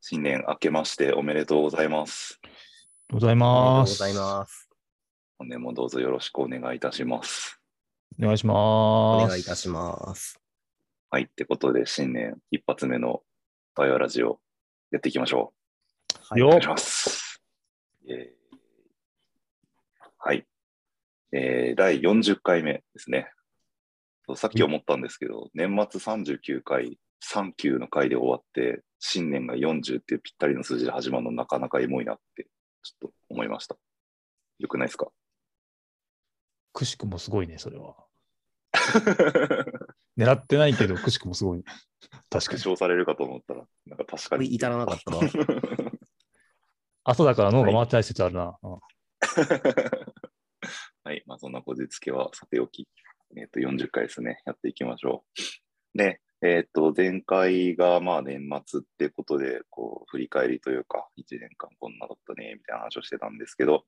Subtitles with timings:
[0.00, 2.40] 新年明けましておめでとうございます。
[3.10, 3.98] ございありがとうます。
[3.98, 4.68] ございます。
[5.38, 7.60] 本年もどうぞよろしくお願いいたします。
[8.20, 9.28] お願いしおます。
[9.28, 10.40] 願いいたします。
[11.10, 11.24] はい。
[11.24, 13.22] ってことで、新年一発目の
[13.74, 14.40] バイオラジオ
[14.90, 15.52] やっていきましょ
[16.34, 16.38] う。
[16.38, 17.42] よお願いします。
[18.08, 18.38] えー
[20.20, 20.46] はい。
[21.32, 23.30] えー第40回目ですね。
[24.26, 32.48] そうさっき思ったんですけど、年末39回、3級の回で終わって、新年が40っていうぴったりの数字で始まるのなかなかエモいなって、
[32.82, 33.76] ちょっと思いました。
[34.58, 35.08] よくないですか？
[36.72, 37.96] くしくもすごいね、それは。
[40.16, 41.64] 狙ってないけど、くしくもすごいね。
[42.30, 42.58] 確かに。
[42.58, 44.54] 復唱されるかと思ったら、なんか確かに。
[44.54, 45.18] 至らなかったな。
[47.04, 48.58] 朝だから脳が回ってない説あるな。
[48.62, 48.78] うん
[51.04, 51.22] はい。
[51.26, 52.86] まあ、そんなこじつけはさておき、
[53.36, 54.42] えっ、と、40回ですね。
[54.44, 55.24] やっていきましょ
[55.94, 55.98] う。
[55.98, 63.84] で、えっ、と、前回がまあ年末ってことで、こう、振り返りというか、1年間こんなだったね、みたいな話をしてたんですけど、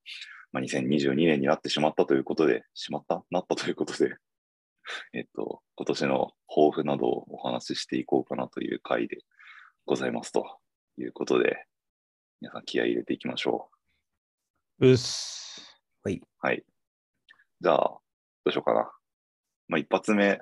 [0.50, 3.22] まあ、2022年になってしまったということで、しまった？
[3.30, 4.16] なったということで、
[5.14, 9.18] えっ、と、今年の抱負などをお話ししていこうかなという回で
[9.86, 10.58] ございますと
[10.96, 11.66] いうことで、
[12.40, 13.70] 皆さん気合い入れていきましょ
[14.80, 14.88] う。
[14.88, 15.80] うっす。
[16.40, 16.64] はい。
[17.60, 18.02] じゃあ、ど
[18.46, 18.90] うしようかな。
[19.68, 20.40] まあ、一発目、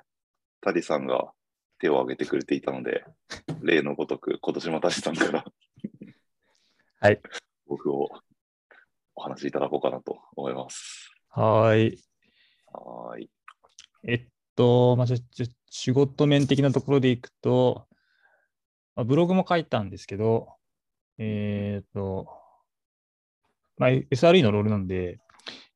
[0.63, 1.35] タリさんが
[1.79, 3.05] 手を挙げてくれていたので、
[3.63, 5.45] 例のごとく、今年もタリさんから、
[7.01, 7.21] はい。
[7.67, 8.09] 僕を
[9.15, 11.13] お話しいただこうかなと思います。
[11.29, 12.05] はーい。
[12.73, 13.31] はーい。
[14.05, 17.87] えっと、まあ、じゃ仕事面的なところでいくと、
[18.97, 20.49] まあ、ブログも書いたんですけど、
[21.19, 22.27] えーっと、
[23.77, 25.21] まあ、SRE のロールなんで、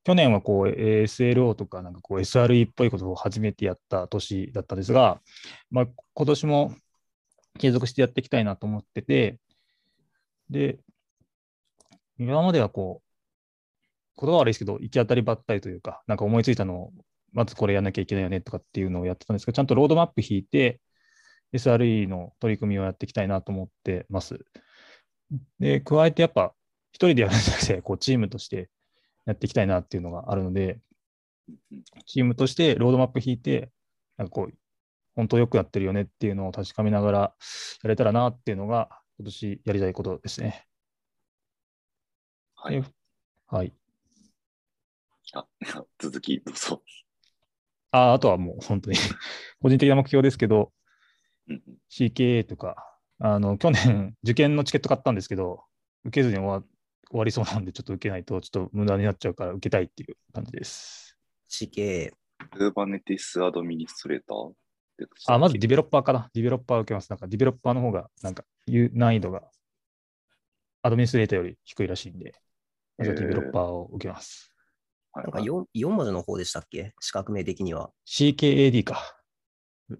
[0.05, 5.21] 去年はこう SLO とかなんかこう SRE っぽいことを初めてやった年だったんですが、
[5.71, 6.75] まあ、今年も
[7.59, 9.39] 継続してやっていきたいなと思ってて、
[10.51, 10.79] で、
[12.19, 16.93] 今まではこう、言葉悪いですけど、行き当たりばったりというか、なんか思いついたのを、
[17.33, 20.81] まずこれやんなきゃいけないよねとかっていうのをやってたんですけど、ちゃんとロードマップ引いて、
[21.53, 24.45] SRE の取り組みをやっていきたいなと思ってます。
[25.59, 26.55] で、加えてやっぱ、
[26.93, 28.69] 一人でやるんじゃなくて、こう、チームとして
[29.27, 30.81] やっていきたいなっていうのがあるので、
[32.07, 33.71] チームとしてロードマップ引いて、
[34.17, 34.55] なんかこう、
[35.15, 37.35] 本当よくやってるよねっていうのを確かめながら
[37.83, 38.89] やれたらなっていうのが、
[39.19, 40.67] 今年やりたいことですね。
[42.55, 42.81] はい。
[42.81, 42.89] で
[43.47, 43.73] はい。
[45.35, 45.47] あ、
[45.99, 46.83] 続き、どうぞ。
[47.91, 48.97] ああとはもう本当に
[49.61, 50.73] 個人的な目標ですけど、
[51.49, 52.77] うんうん CKA とか、
[53.19, 55.65] あの、去年受験のチケット買ったんですけど、
[56.05, 56.65] 受けずに終わ
[57.13, 61.17] 終わりそうなんで、ちょっと受けないと、ちょっと無駄になっちゃうから、受けたいっていう感じです。
[61.51, 62.11] CK、
[62.57, 64.53] Kubernetes アドミニストレーターっ
[64.99, 66.31] てあ、まずディベロッパーかな。
[66.33, 67.11] ディベロッパー受けます。
[67.11, 69.43] なんか、ディベロッパーの方が、なんか、ゆ難易度が、
[70.81, 72.35] アドミニストレーターより低いらしいんで、
[72.97, 74.49] まずはディベロッパーを受けます。
[74.49, 74.53] はい
[75.15, 76.95] なんか 4, 4文字の方でしたっけ？
[76.99, 77.91] 資格名的には。
[78.07, 78.99] CKAD か。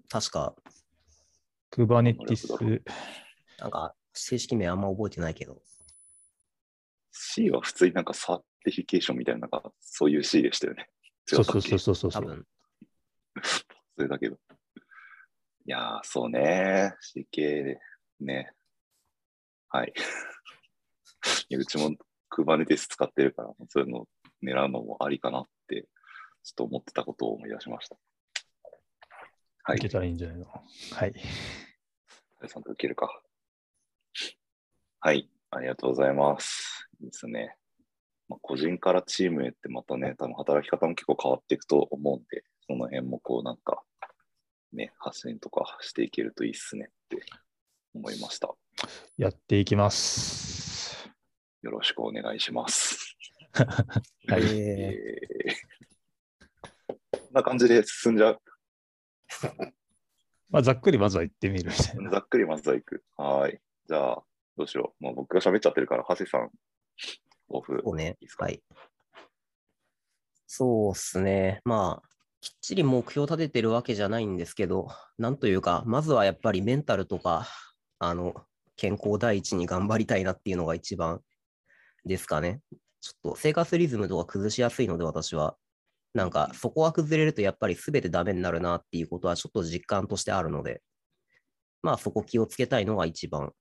[0.09, 0.55] 確か、
[1.71, 2.81] Kubernetes、
[3.59, 5.61] なんか正式名あんま覚えてないけど。
[7.13, 10.89] C は普通になんか certification みたいな、なんかそういう C でしたよね。
[11.25, 12.11] そうそうそうそうそう。
[12.11, 12.45] そ多分。
[13.97, 14.35] れだけど。
[14.35, 16.95] いやー、そうね。
[17.15, 17.79] CK で、
[18.19, 18.51] ね。
[19.69, 19.93] はい。
[21.49, 21.95] いやうちも
[22.35, 24.07] Kubernetes 使ってるから、そういうのを
[24.43, 25.87] 狙うのもありかなって、
[26.43, 27.95] ちょっと思ってたことを思い出しました。
[29.63, 29.77] はい。
[29.77, 30.45] 受けたらいいんじゃないの？
[30.45, 31.13] はい。
[32.47, 33.21] さんと受けるか。
[34.99, 35.29] はい。
[35.51, 36.89] ありがとうございます。
[37.05, 37.55] ですね。
[38.29, 43.83] まあ、個人からチームへってまたね、多分働き方も結構変わっていくと思うんで、その辺もこうなんか、
[44.71, 47.25] ね、発信とかしていけるといいっすねって
[47.93, 48.49] 思いました。
[49.17, 51.09] やっていきます。
[51.61, 53.15] よろしくお願いします。
[53.53, 54.41] はい。
[54.43, 55.73] ええー
[57.33, 58.41] こんな感じで進んじゃう？
[60.51, 62.11] まあ、ざっくりまずは行ってみるみたいな。
[62.11, 63.03] ざっくりまずは行く。
[63.17, 63.59] はーい。
[63.87, 64.23] じゃあ、
[64.55, 65.03] どうしよう。
[65.03, 66.51] もう僕が喋っちゃってるから、長谷さん、
[67.53, 67.81] オフ。
[67.83, 68.61] そうねはい。
[70.47, 71.61] そうっすね。
[71.65, 72.09] まあ、
[72.41, 77.47] きっちり目標立ててるわけじゃないんですけど、なんというか、まずはやっぱりメンタルとか、
[77.99, 78.33] あの、
[78.75, 81.21] 健康第一に頑張りたいなっていうのが一番
[82.05, 82.61] ですかね。
[83.01, 85.55] ちょっと生活リズムとか崩しやすいので、私は。
[86.13, 90.83] なんか、そこが崩れるとやっぱり全てダメになるなっていうことはちょっと実感としてあるので、
[91.81, 93.51] まあそこ気をつけたいのが一番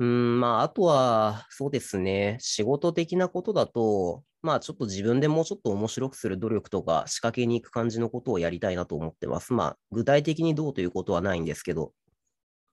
[0.00, 9.52] うん、まあ、あとは、そうですね、仕事的なことだと、まあ、ちょっと自分でもうちょっと面白くする努力とか、仕掛けに行く感じのことをやりたいなと思ってます。
[9.52, 11.92] まあ、具体的にどうということはないんですけど、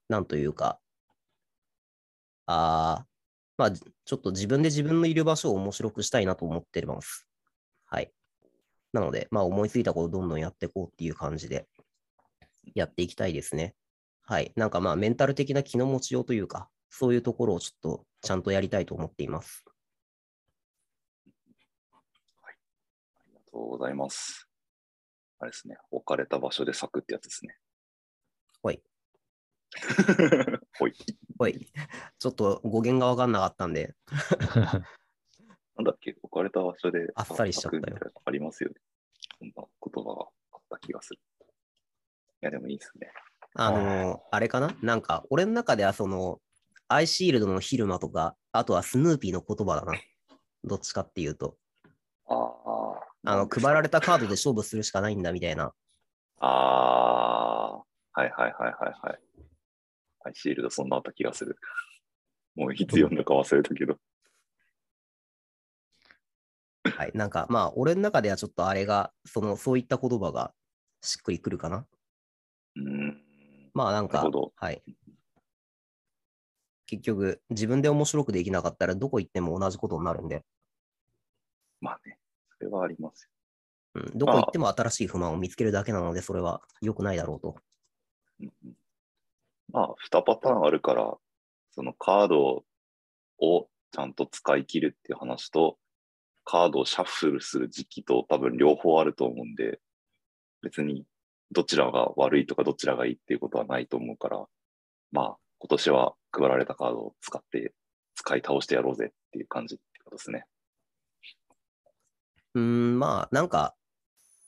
[0.07, 0.79] なんというか、
[2.45, 3.05] あー
[3.57, 7.27] まあ、ちょっと自分で自分のいる場所を面白くしたいなと思ってます。
[7.87, 8.11] はい。
[8.93, 11.67] なので、まあ、思いついたことをどんどんやっていこうっていう感じで
[12.75, 13.73] やっていきたいですね。
[14.23, 14.51] はい。
[14.55, 19.65] なんかまあ、メンタル的な気の持ちようというか、そういうところをちょっとちゃんとやりたいと思っています。
[22.41, 22.47] あ
[23.27, 24.47] りがとうございます。
[25.39, 27.57] あれですね、置かれた場所で咲くってやつですね。
[28.63, 28.81] ほい。
[30.79, 30.93] ほい。
[31.37, 31.69] ほい。
[32.17, 33.93] ちょっと語源がわかんなかったんで、
[35.75, 38.75] なんだっけ、置かれた場所であっさりしちゃったよありますよね。
[39.37, 41.19] そんな言葉があった気がする。
[41.41, 41.43] い
[42.39, 43.11] や、でもいいですね。
[43.55, 44.73] あのーあれかな？
[44.81, 46.41] なんか、俺の中ではその、
[46.87, 49.93] アイシールドの昼間とか、あとはスヌーピーの言葉だな。
[50.63, 51.57] どっちかっていうと。
[52.27, 53.31] ああ。
[53.31, 55.73] あの、配られたカードで勝負するしかないんだみたいな。
[56.39, 57.77] ああ。
[57.77, 57.83] は
[58.17, 59.19] いはいはいはいはい。
[60.25, 61.57] アイシールドそんなあった気がする。
[62.55, 63.97] もういつ読んだか忘れたけど。
[66.95, 67.11] はい。
[67.15, 70.53] なんか、まあ、俺の中ではちょっとあれが、その、そういった言葉が
[71.01, 71.87] しっくりくるかな。
[72.75, 73.21] うーん。
[73.73, 74.83] まあ、なんかはい。
[76.85, 80.43] 結局、自分で面白くできなかったら、どこ行っても同じことになるんで、
[81.81, 82.17] まあね、
[82.57, 83.29] それはあります
[83.95, 87.47] うん、どこ行っても新しい不満を見つけるだけなので、それは良くないだろうと。
[87.47, 87.55] よ。
[88.41, 88.73] うんうん
[89.71, 91.17] まあ、2パターンあるから、
[91.71, 92.63] そのカード
[93.39, 95.77] をちゃんと使い切るっていう話と、
[96.43, 99.79] カードをシャッフルする時期と多分両方あると思うんで、
[100.61, 101.05] 別に
[101.51, 104.45] どちらが悪いとかどちらがいいっていうことはないと思うから、
[105.11, 107.73] まあ、今年は配られたカードを使って、
[108.13, 110.45] 使い倒してやろうぜっていう感じってことですね。
[112.53, 113.73] うーん、まあ、なんか、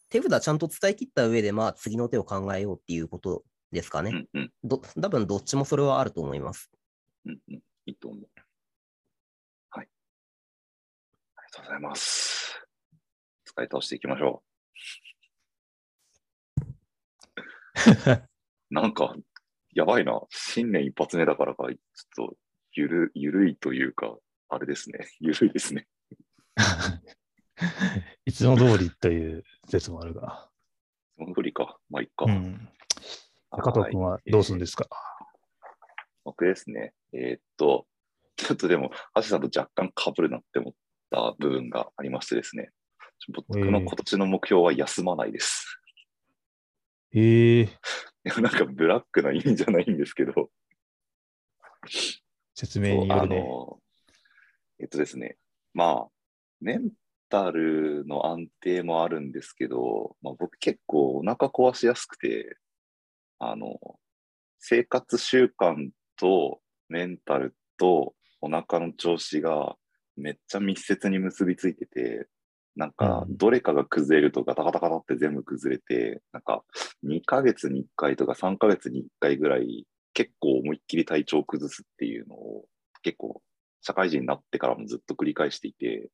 [0.10, 4.12] 手札ちゃんと使い切った上で、まあ、次の手を考えようっていうことですかね。
[4.12, 6.70] うんうん、ど多分どっちもそれはあると思います。
[7.26, 8.22] うんうん、いいと思う。
[9.72, 9.90] はい。
[11.36, 12.64] ありがとうございます。
[13.44, 14.48] 使い倒していきましょう。
[18.70, 19.16] なんか、
[19.78, 20.20] やばいな。
[20.32, 22.36] 新年一発目だからか、ちょっと、
[22.74, 24.18] ゆる、ゆるいというか、
[24.50, 25.08] あれですね。
[25.22, 25.88] ゆるいですね。
[28.26, 30.50] いつも通りという説もあるが。
[31.16, 31.78] その通りか。
[31.92, 32.26] まあ、いっか。
[32.26, 32.70] うん、
[33.52, 34.88] 加藤君はどうするんですか、
[36.24, 36.96] 僕ですね。
[37.14, 37.88] えーっと、
[38.36, 40.74] ちょっとでも、橋さんと若干被るなって思っ
[41.12, 42.72] た部分がありましてですね。
[43.30, 45.80] 僕の今年の目標は休まないです。
[47.14, 47.76] ええー、いや
[48.42, 50.50] なんかブラックな意味じゃないんですけど、
[52.54, 53.38] 説明によるね。
[53.40, 53.80] あの、
[54.80, 55.38] えっとですね、
[55.74, 56.12] まあ、
[56.60, 56.92] メン
[57.30, 62.58] タルの安定もあるんですけど、まあ、僕結構お腹壊しやすくて、
[63.40, 63.80] あの、
[64.60, 69.76] 生活習慣とメンタルとお腹の調子が
[70.16, 72.28] めっちゃ密接に結びついてて、
[72.78, 76.64] なんか、どれかが崩れるとガタガタガタって全部崩れて、なんか、
[77.04, 82.66] 2ヶ月に1回とか3ヶ月に1回ぐらい、結構思いっきり体調を崩すっていうのを、
[83.02, 83.42] 結構、
[83.82, 86.10] 社会人になってからもずっと繰り返していて、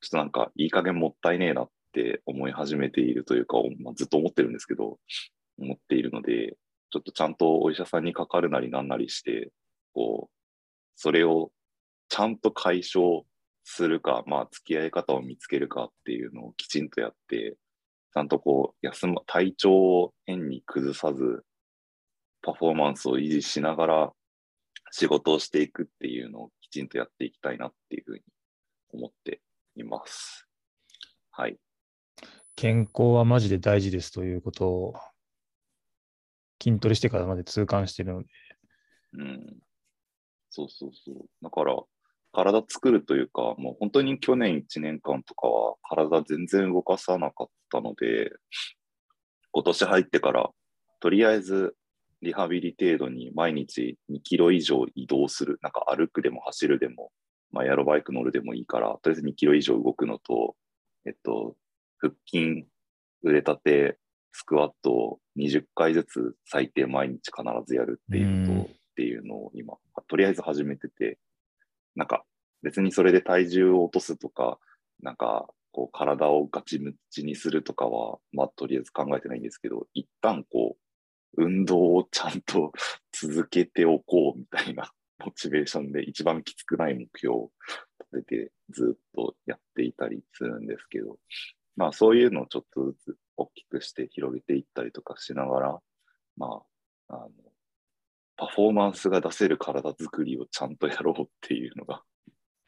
[0.00, 4.98] ちょっとなんか、いい加減もったいねえなって思い始めているというか、まあ、ずっと思ってるんですけど、
[5.58, 6.56] 思っているので、
[6.90, 9.50] ちょっとちゃんとお医者さんにかかるなりなんなりして、
[9.92, 10.34] こう、
[10.96, 11.52] それを
[12.08, 13.24] ちゃんと解消
[13.70, 17.56] するか、まあ、付き合い方を見つけるかっていうのをきちんとやって、
[18.12, 21.44] ちゃんとこう、休ま、体調を変に崩さず、
[22.42, 24.12] パフォーマンスを維持しながら
[24.90, 28.22] 仕事をしていくっていうのをきちんとやっていきたいなっていうふうに
[28.92, 29.40] 思って
[29.76, 30.48] います。
[31.30, 31.58] はい。
[32.56, 34.94] 健康はマジで大事ですということを
[36.62, 38.28] 筋トレしてからまで痛感しているので。
[39.12, 39.56] うん。
[40.50, 41.26] そうそうそう。
[41.42, 41.76] だから、
[42.32, 48.30] 体作るというか、もう本当に去年1年間とかは体全然動かさなかったので、
[49.52, 50.50] 今年入ってから、
[51.00, 51.74] とりあえず
[52.22, 55.58] リハビリ程度に毎日2キロ以上移動する。
[55.62, 57.10] なんか歩くでも走るでも、
[57.50, 60.54] まあ、エアロバイク乗るでもいいから、とりあえず2キロ以上動くのと、
[61.06, 61.56] えっと、
[61.98, 62.66] 腹筋、
[63.22, 63.98] 腕立て、
[64.32, 69.74] スクワットを20回ずつ最低毎日必ずやるっていうのと、っていうのを今、
[70.06, 71.18] とりあえず始めてて、
[71.94, 72.24] なんか
[72.62, 74.58] 別にそれで体重を落とすとか、
[75.02, 80.76] なんかこう体をガチムチにするとかは、まあとりあえず考えてないんですけど、一旦こ
[81.36, 82.72] う、運動をちゃんと
[83.12, 84.92] 続けておこうみたいな
[85.24, 87.52] モチベーションで一番きつくない目標を
[88.12, 91.18] 立ててずっとやっていたりするんですけど、
[91.76, 95.82] まあそういうのをちょっとずつ大きくして広げていったりとかしながら、
[96.36, 96.62] ま
[97.08, 97.30] あ、あの、
[98.40, 102.02] パフォーマンスが出せる体作りをちゃんとやろうっていうのが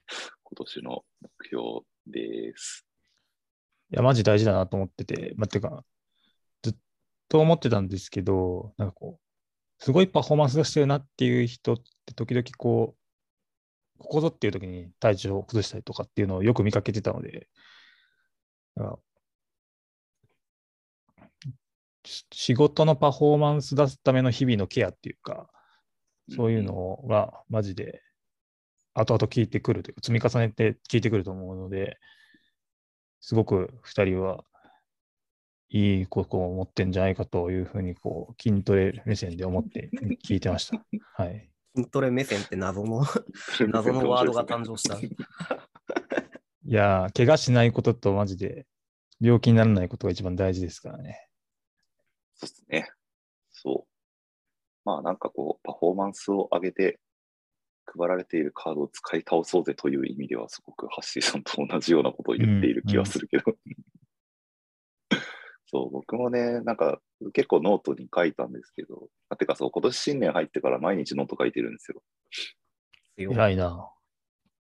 [0.44, 1.62] 今年の目標
[2.06, 2.86] です。
[3.90, 5.82] いや、マジ大事だなと思ってて、まあ、てか、
[6.60, 6.74] ずっ
[7.30, 12.94] と思ってたんですけど、なんかこう、すごいパフォーマンスがしてるなっていう人って時々こ
[13.96, 17.48] う、ここぞっていう時に体調を崩したりとかっていうのをよく見かけてたので、
[22.04, 25.48] 仕事のパフォーマンス出すための日々のケアっていうか、
[26.30, 28.02] そういうのがマジで
[28.94, 31.98] 後々効いてくるというか、積み重ねて効いてくると思うので、
[33.20, 34.44] すごく2人は
[35.70, 39.90] いいことを持ってんじゃないかというふうにこう筋トレ目線で思って
[40.24, 40.84] 聞いてました。
[41.16, 41.50] はい。
[41.74, 43.02] 筋トレ目線って謎の
[43.72, 44.98] 謎のワードが誕生した。
[45.00, 48.66] いやー、怪我しないこととマジで
[49.20, 51.28] 病気にならないことが一番大事ですからね。
[52.34, 52.90] そうですね。
[54.84, 54.94] そう。
[54.94, 57.00] まあなんかこう、パフォーマンスを上げて
[57.86, 63.44] 配られているカードを使い倒そうぜという意味では、すごくハッシーさんと同じようなことを言っている気はするけど。
[65.66, 67.00] そう、僕もね、なんか
[67.32, 72.02] 結構ノートに書いたんですけど、あてかそう、今年新年入ってから毎日ノート書いてるんですよ。
[73.16, 73.90] 偉いな。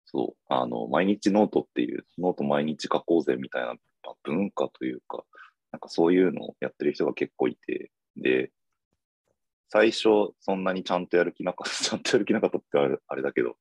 [0.05, 5.25] そう、あの、毎日ノートっていう、ノート毎日書こうぜみたいなまあ文化というか、
[5.73, 8.51] なんかそういうのをやってる人が結構いて、で、
[9.69, 13.57] 最初そんなにちゃんとやる気なかった、 ちゃんとやる気なかったってあれだけど、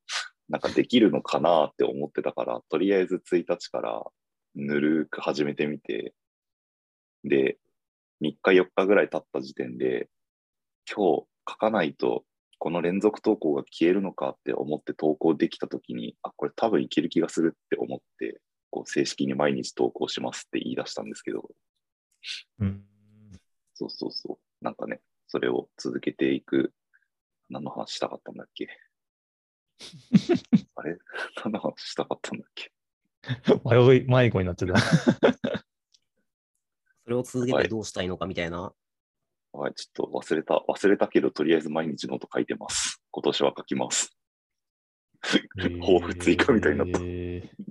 [0.49, 4.03] なんかできるのかなって思ってたから、とりあえず1日から
[4.55, 6.13] ぬるく始めてみて、
[7.23, 7.59] で、
[8.21, 10.09] 3日4日ぐらい経った時点で、
[10.89, 12.25] 今日書かないと
[12.59, 21.49] この連続投稿が消えるのかって思って投稿できたときに、あ、これ多分いける気がするって思って、こう正式に毎日投稿しますって言い出したんですけど、
[22.59, 22.83] うん。
[23.75, 24.63] そうそうそう。
[24.63, 26.73] なんかね、それを続けていく。
[27.49, 28.67] 何の話したかったんだっけ？
[30.75, 30.97] あれ？
[31.43, 32.71] 何の話したかったんだっけ？
[33.63, 34.73] 迷い、迷子になってた。
[37.03, 38.73] それを続けてどうしたいのかみたいな。
[39.53, 43.01] はい、ちょっと忘れた、忘れたけど、とりあえず毎日ノート書いてます。
[43.11, 44.15] 今年は書きます。
[45.21, 46.99] 抱負追加みたいになった。
[47.01, 47.67] えー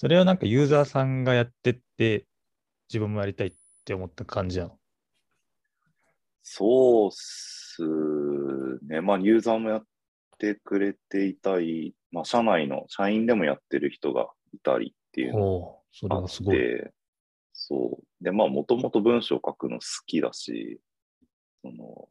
[0.00, 2.28] それはなんかユーザーさんがやってって、
[2.88, 3.52] 自分もやりたいっ
[3.84, 4.77] て思った感じなの？
[6.42, 7.82] そうっす
[8.86, 9.00] ね。
[9.00, 9.82] まあ、ユーザーもやっ
[10.38, 15.78] てくれていたり、まあ、社内の社員でもやってる人がいたりっていうの
[16.08, 16.56] があっはすごい。
[16.56, 16.92] て、
[17.52, 18.24] そう。
[18.24, 20.80] で、まあ、もともと文章を書くの好きだし、
[21.62, 22.08] その、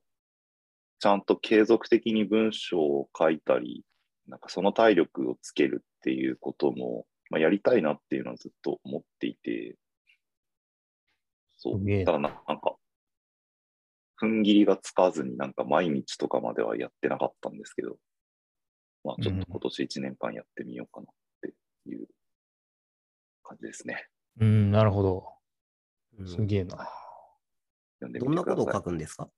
[1.00, 3.84] ちゃんと継続的に文章を書いたり、
[4.28, 9.76] なんかその体力をつけるっていうことも、まあ、やりたいなっていうのはずっと思っていて、
[11.58, 12.06] そう。
[12.06, 12.76] だな、なんか、
[14.22, 17.98] 踏ん切りがつかずになんか毎日とかまではやってなかったんですけど、
[19.04, 21.54] まあちょっと今年1年間やってみようかなって
[21.90, 22.08] いう
[23.44, 24.08] 感じですね。
[24.40, 25.28] うん、なるほど。
[26.20, 26.90] うんすげえな。
[28.00, 28.44] 読んでどんな。
[28.44, 29.30] ことを書くんですか？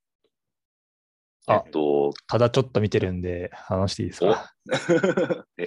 [1.46, 4.54] あえっと、ただちょっと見てるんで、話していいですか？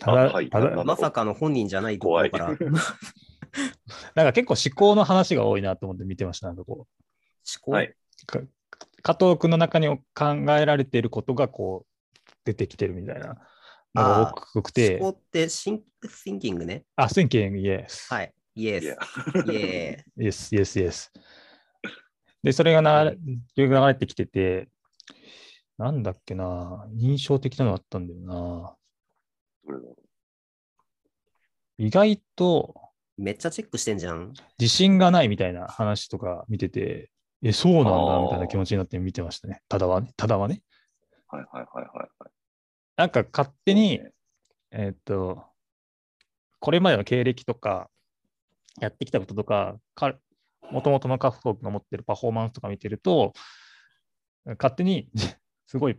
[0.11, 0.49] はい
[0.85, 2.57] まさかの本人じゃないところから思
[4.15, 6.47] なんか結構思考の話が多いなと思って見てました。
[6.47, 6.87] なんかこ
[7.61, 7.95] 考、はい。
[9.03, 10.01] 加藤君の中に考
[10.57, 13.37] えられていることがこう出てきてるみたいな
[13.93, 16.85] のが多くて、思考ってシンシンキングね。
[16.95, 18.11] あ、スインキング、イエス。
[18.11, 18.33] はい。
[18.55, 18.85] イエス。
[18.85, 21.11] イエイエス、イエス、イエス。
[22.41, 23.17] で、それが流
[23.57, 24.69] れ流れてきてて、
[25.77, 28.75] なんだっけな、印象的なのあったんだよな。
[31.77, 32.83] 意外とー。
[33.15, 34.33] めっちゃチェックしてんじゃん。
[34.59, 37.11] 自信がないみたいな話とか見てて、
[37.43, 39.61] え、そうなんだみたいな気持ちになって見てましたね。
[39.67, 40.11] ただはね。
[40.15, 40.61] ただはね。
[41.31, 42.31] うはいはいはいはいはい。
[42.95, 44.11] なんか勝手に、ね
[44.71, 45.43] えーっと、
[46.59, 47.89] これまでの経歴とか、
[48.79, 50.15] やってきたこととか、か
[50.71, 53.33] もともとのカフトが持ってるパフォーマンスとか見てると、
[54.57, 55.09] 勝手に
[55.67, 55.97] すごい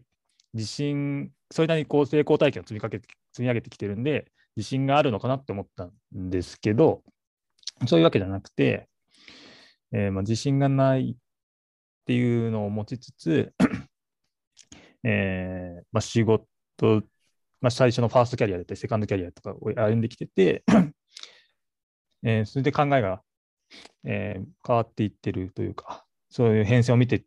[0.55, 5.93] 自信、それなりにこう成功体験を積みかけて積み上げてきてるんで、自信があるのかなって思ったん
[6.31, 7.03] ですけど、
[7.87, 8.89] そういうわけじゃなくて、
[9.93, 11.17] えーまあ、自信がない
[12.05, 13.55] っていうのを持ちつつ、
[15.05, 16.45] えーまあ、仕事、
[17.63, 20.65] まあ、最初のファーストキャリアだったり、セカンドキャリアとかを歩んできてて、
[22.23, 23.23] えーそれで考えが、
[24.05, 27.25] えー変わっていってるというか、そういう変遷を見て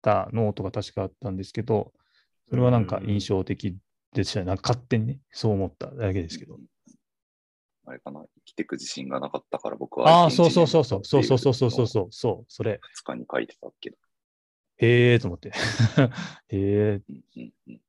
[0.00, 1.92] たノートが確かあったんですけど、
[2.48, 3.76] それはなんか印象的
[4.14, 4.46] でしたね。
[4.46, 6.58] なんか勝手にね、そう思っただけですけど。
[7.90, 10.08] あれかな、生きていく自信がなかったから僕は。
[10.08, 12.80] ああ、そうそうそうそう、そうそうそうそうそうそう、そう、それ。
[13.02, 13.96] 2日に書いてたけど。
[14.78, 15.50] へえと思って。
[16.48, 17.02] へえ。
[17.08, 17.80] うんうんうん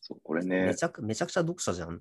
[0.00, 2.00] そう、これねめち、ゃくめちゃくちゃ読者じゃん。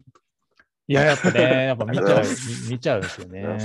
[0.88, 2.24] いや、やっぱね、やっぱ見ちゃう、
[2.70, 3.44] 見見ちゃうんですよね。
[3.44, 3.60] はい。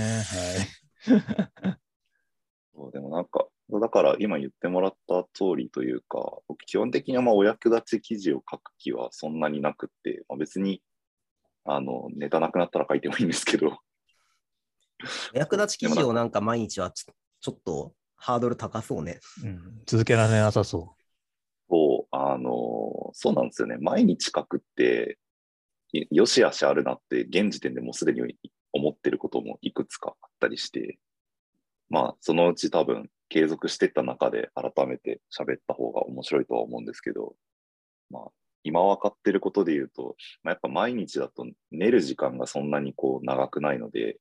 [2.75, 10.83] そうでもなんか、だから今言ってもらった通りというか、僕基本的にはまあお役立ち記事を書く気はそんなになくって、まあ、別に
[11.64, 13.78] あのネタなくなったら書いてもいいんですけど、
[15.35, 19.21] お役立ち記事をなんか毎日はちょちょっとハードル高そうね。
[19.45, 20.95] うん、続けられなさそ
[21.69, 23.78] そう、あのそうなんですよね。
[23.81, 25.19] 毎日書くって、
[25.92, 28.23] いよしあしあるなって、現時点でもうすでに
[28.73, 30.99] 思ってることもいくつかあったりして、
[31.90, 37.35] まあ、そのうち多分継続していった中で改めて喋った方が面白いとは思うんですけど、
[38.11, 38.23] まあ、
[38.64, 44.19] 今分かってることで言うと、まあ、やっぱ毎日だと寝る時間がそんなにこう長くないので、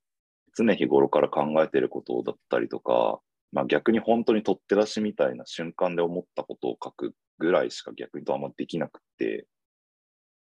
[0.57, 3.19] 常日頃から考えてることだったりとか、
[3.51, 9.45] まあ、逆に本当に取って出しみたいな瞬間で思ったことを書くぐらいしか逆にとあんまできなくて、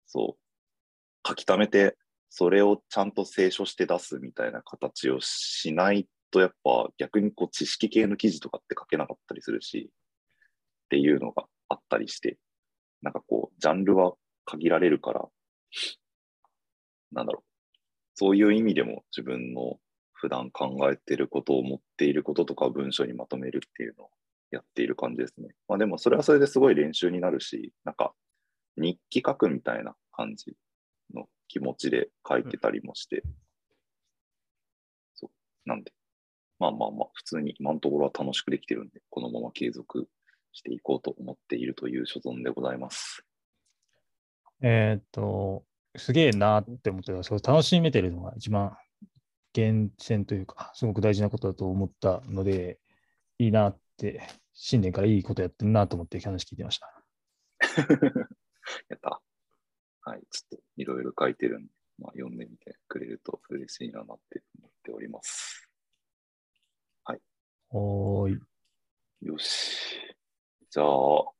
[0.06, 1.96] そう、書き溜めて、
[2.28, 9.90] それをちゃんと清書して出すみたいな形をしないと、やっぱ逆にこう知識系の記事とかって書けなかったりするし、
[10.86, 12.38] っていうのがあったりして、
[13.02, 15.28] なんかこう、ジャンルは限られるから、
[17.12, 17.44] なんだろう、
[18.14, 19.78] そういう意味でも自分の
[20.12, 24.10] 普段考えてることを思っていることとかを文章にまとめるっていうのを
[24.50, 25.48] やっている感じですね。
[25.68, 28.14] まあでもそれはそれですごい練習になるし、なんか
[28.76, 30.54] 日記書くみたいな感じ
[31.14, 33.22] の気持ちで書いてたりもして、
[35.14, 35.30] そう、
[35.68, 35.92] なんで、
[36.58, 40.08] まあまあまあ、普通に今のところは楽しくできてるんで、このまま継続
[40.52, 43.24] していこうと思っているという所存でございます。
[44.60, 44.66] う。
[44.66, 45.64] えーっと、
[45.96, 48.76] すげえなって思ってたそう楽しめてるのが一番
[49.54, 52.78] 源泉というか、すごく大事なことだと思ったので、
[53.38, 54.22] いいなって、
[54.54, 57.04] 新年からいいことやってるなと思って話聞いてました。
[58.88, 59.20] やった。
[60.04, 65.62] はい、ちょっといろいろ書いてるんで、まあ、読んでみてくれると嬉しいななって思っております。
[67.74, 68.40] おーい。
[69.22, 69.96] よし。
[70.72, 71.34] じゃあ、ど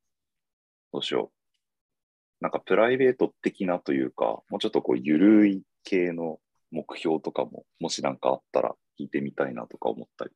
[0.92, 2.44] うしよう。
[2.44, 6.38] なんかプライベート的なというか、もうちょっとこう、ゆるい系の
[6.70, 10.32] 目標とかも、もしなんかあったら聞いてみたいなとか思ったり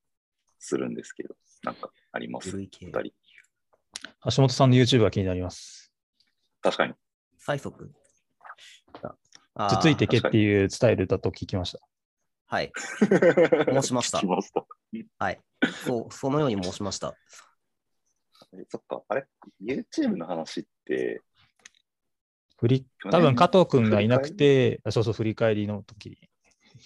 [0.58, 2.48] するんですけど、なんかあります？
[2.48, 2.92] ゆるい系二。
[2.92, 3.12] 人。
[4.34, 5.92] 橋本さんの YouTube が気になります。
[6.62, 6.94] 確かに。
[7.36, 7.92] 最速
[9.58, 11.80] あつついてけっていうスタイルだと聞きました。
[12.46, 12.72] はい。
[12.78, 14.64] 申しました聞きました。
[15.18, 15.40] はい。
[15.84, 17.14] そう、そのように申しました。
[18.58, 19.26] えそっか、あれ
[19.62, 21.22] ?YouTube の話って、
[22.58, 26.18] 振り、多分加藤くんがいなくて、あそうそう、振り返りの時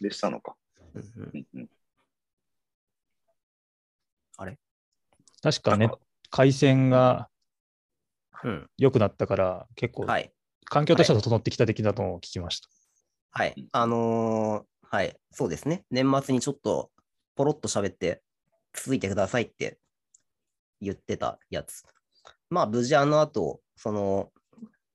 [0.00, 0.56] でしたのか？
[0.94, 1.70] うんうんうんうん
[5.42, 5.90] 確かね
[6.30, 7.30] 回線が
[8.42, 8.70] うん。
[8.78, 10.32] 良くなったから、結構、はい。
[10.64, 12.68] 環境としては整ってきた的なのを聞きました。
[13.32, 13.68] はい。
[13.72, 15.16] あのーはい。
[15.30, 15.84] そうですね。
[15.90, 16.90] 年末にちょっと、
[17.36, 18.22] ポロッと喋って、
[18.72, 19.79] 続いてくださいって
[20.80, 21.82] 言ってたやつ。
[22.48, 24.32] まあ、無事あの後、その、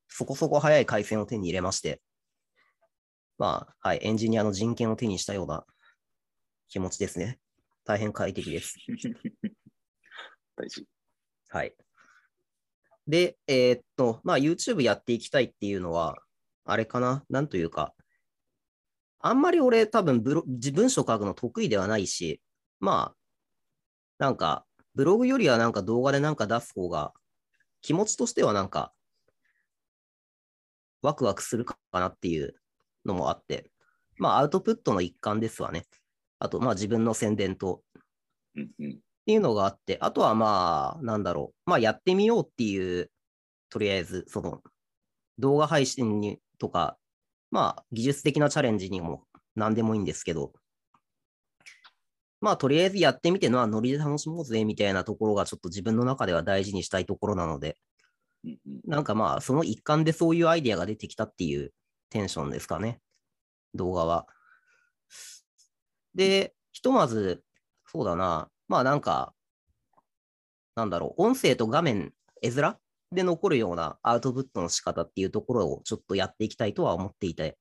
[0.08, 2.02] そこそこ早い回線を手に入れまして、
[3.38, 4.00] まあ、はい。
[4.02, 5.66] エンジニアの人権を手にしたような
[6.70, 7.40] 気持ちですね。
[7.84, 8.78] 大変快適です。
[10.56, 10.86] 大事。
[11.50, 11.76] はい。
[13.08, 16.18] で、えーっと、まあ、YouTube やっていきたいっていうのは、
[16.64, 17.24] あれかな？
[17.30, 17.94] なんというか、
[19.20, 22.42] あんまり俺多分ブロ自文章書くの得意ではないし、
[22.80, 23.18] まあ、
[24.18, 24.66] なんか、
[24.96, 27.14] ブログよりはなんか動画でなんか出す方が、
[27.82, 28.94] 気持ちとしてはなんか、
[31.02, 32.56] ワクワクするかなっていう
[33.06, 33.70] のもあって、
[34.18, 35.86] まあ、アウトプットの一環ですわね。
[36.40, 37.84] あと、まあ、自分の宣伝と。
[38.56, 38.92] うんうん。
[38.92, 43.12] っていうのがあって、あとはまあ、なんだろう、まあやってみようっていう、
[43.70, 44.62] とりあえず、その、
[45.40, 46.98] 動画配信にとか、
[47.50, 50.54] まあ、技術的なチャレンジにも何でもいいんですけど、
[52.42, 57.78] まあ、とりあえずやってみてのはノリで楽しもうぜみたいなところがちょっと自分の中では大事にしたいところなので、
[58.86, 61.74] なんかまあ、その一環でそういうアイデアが出てきたっていう
[62.10, 63.00] テンションですかね、
[63.74, 64.28] 動画は。
[66.14, 67.44] で、ひとまず、
[67.88, 69.34] そうだな、まあなんか、
[70.76, 72.78] なんだろう、音声と画面、絵面
[73.12, 77.58] で残るようなアウトプットの仕方っていうところをちょっとやっていきたいとは思っていて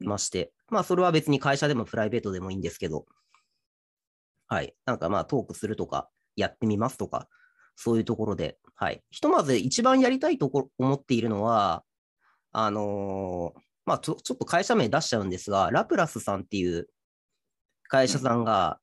[0.00, 3.06] まして、まあそれは別に会社でもプライベートでもいいんですけど、
[4.50, 7.28] はい、なんかまあトークするとか、やってみますとか、
[7.76, 9.00] そういうところで、はい。
[9.10, 11.84] ひとまず一番やりたいところ思っているのは、
[12.52, 16.88] あのーまあちょちょっと会社名出しちゃうんですが、ラプラスさんっていう
[17.88, 18.78] 会社さんが、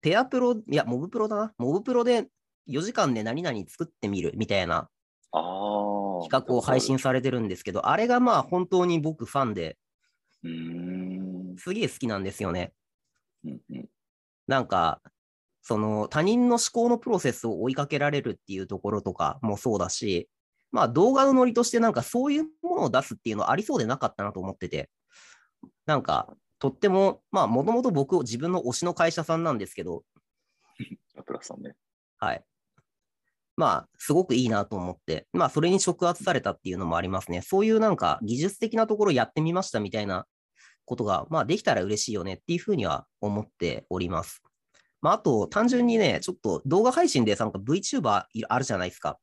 [0.00, 1.52] ペアプロ、いや、モブプロだな。
[1.58, 2.28] モブプロで
[2.66, 4.88] 4時間で何々作ってみるみたいな。
[6.22, 9.78] 企画を配信されてるんですけど、あれがまあ本当に僕ファンで。
[11.58, 12.72] すげえ好きなんですよね。
[14.50, 15.00] なんか、
[15.62, 20.28] その他人の思考のプロセスを追いかけられるっていうところとかもそうだし、
[20.72, 24.90] まあ動画のノリとしてなんかそういうものを出すっていうのはありそうでなかったなと思ってて、
[25.86, 30.02] なんかとっても、まあもともと僕自分の推しの会社さんなんですけど、
[31.14, 31.76] ラプラスさんね。
[32.18, 32.44] はい。
[33.56, 37.42] まあ、すごくいいなと思って、まあ、それに触発されたっていうのもありますね。
[37.42, 40.24] そういうなんか技術的なところやってみましたみたいな
[40.90, 44.42] ことが、まあ、できたら嬉しいよねっていうふうには思っております。
[45.00, 49.16] まあ、あと、単純にね、ちょっと動画配信でなんか VTuber いあるじゃないですか。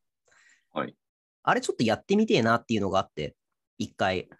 [0.72, 0.94] はい。
[1.42, 3.36] あれちょっとやってみてえなっていうのがあって、
[3.76, 4.30] 一回、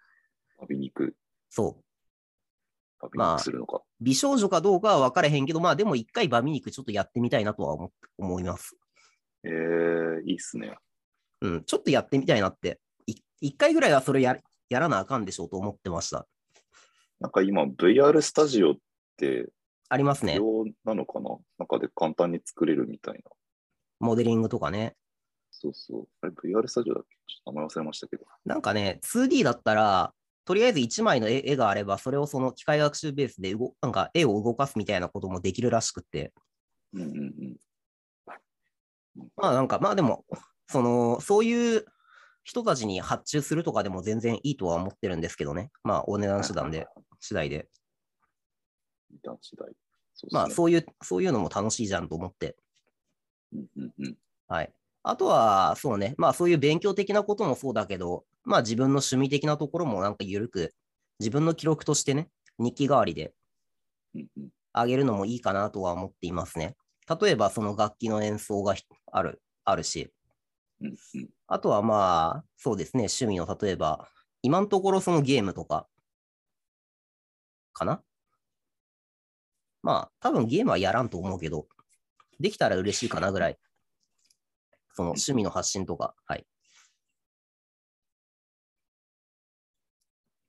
[0.59, 1.15] 食べに行く。
[1.51, 1.83] そう。
[2.99, 3.83] 食べに行くするのか。
[4.01, 8.75] 美少女かどうかは分からへんけど、まあでも一回バミ肉ちょっとやってみたいなとは思思います。
[9.43, 10.75] えー、いいっすね。
[11.41, 12.79] うん、ちょっとやってみたいなって。
[13.05, 14.35] い一回ぐらいはそれや
[14.69, 16.27] やらなあかんでしょうと思ってました。
[17.19, 18.75] なんか今 VR スタジオっ
[19.17, 19.49] て
[19.89, 20.35] ありますね。
[20.35, 21.37] 用なのかな？
[21.57, 23.31] なんかで簡単に作れるみたいな。
[23.99, 24.95] モデリングとかね。
[25.51, 26.07] そうそう。
[26.21, 27.15] あれ VR スタジオだっけ？
[27.27, 28.25] ちょっと名前忘れましたけど。
[28.45, 30.13] なんかね、2D だったら、
[30.45, 36.31] とりあえず1枚の絵絵があれば、それをその機械学習ベースで動なんか絵を動かすみたいなこともできるらしくって。
[36.93, 37.57] うんうんうん。
[39.35, 40.23] まあなんか、まあでも、
[40.67, 41.85] その、そういう
[42.49, 45.69] 人たちに発注するとかでも全然いいとは思ってるんですけどね。
[45.83, 46.87] まあお値段手段で、
[47.19, 47.69] 次第で。
[49.11, 49.69] 値段次第。
[50.31, 52.57] まあそういう、そういうのも楽しいじゃんと思って。
[53.53, 54.17] うんうんうん。
[54.47, 54.73] はい。
[55.03, 60.73] あとは、そうね、まあそういう勉強的なこともそうだけど、まあ自分の趣味的なところもなんか緩く、
[61.19, 63.31] 自分の記録としてね、日記代わりで
[64.73, 66.75] あげるのもいいかなとは思っていますね。
[67.21, 70.11] 例えばその楽器の演奏がひある、あるし、
[71.47, 74.07] あとはまあ、そうですね、趣味の例えば、
[74.41, 75.87] 今のところそのゲームとか、
[77.73, 78.01] かな？
[79.81, 81.67] まあ、多分ゲームはやらんと思うけど、
[82.39, 83.57] できたら嬉しいかなぐらい。
[84.93, 86.45] その趣味の発信とか、はい。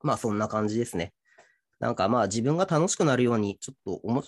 [0.03, 1.13] まあ、そんな感じですね。
[1.79, 4.25] なんかまあ、自分が楽しくなるように、ちょっとおも、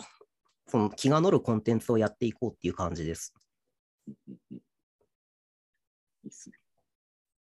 [0.69, 3.35] その気が乗るコンテンツをやっていこうっていう感じです。
[6.33, 6.57] うんうんいいっすね。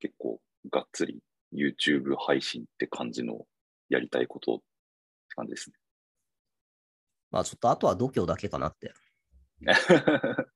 [0.01, 1.21] 結構がっつり
[1.55, 3.47] YouTube 配信って感じの
[3.89, 4.65] やりたいことって
[5.37, 5.77] 感じですね。
[7.31, 8.93] まあ、ちょっとあとは度胸だけかなって。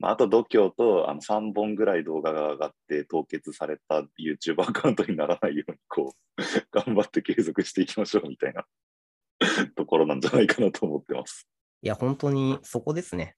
[0.00, 8.66] まあ、あと度胸とあの3本ぐらい動画が上がって凍結された YouTube アカウントにならないようにこう頑張って継続していきましょうみたいな
[9.76, 11.46] ところなんじゃないかなと思ってます。
[11.82, 13.36] いや、本当にそこですね。